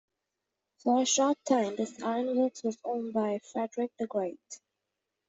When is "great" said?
4.07-4.39